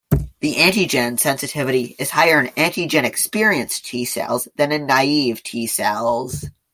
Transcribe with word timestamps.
The 0.39 0.55
antigen 0.55 1.19
sensitivity 1.19 1.95
is 1.99 2.09
higher 2.09 2.41
in 2.41 2.47
antigen-experienced 2.55 3.85
T 3.85 4.03
cells 4.03 4.47
than 4.55 4.71
in 4.71 4.87
naive 4.87 5.43
T 5.43 5.67
cells. 5.67 6.45